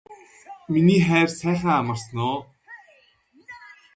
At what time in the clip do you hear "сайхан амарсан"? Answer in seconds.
1.39-2.17